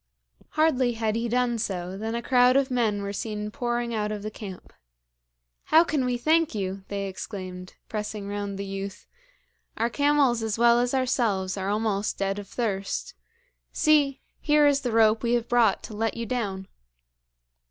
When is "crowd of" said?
2.23-2.71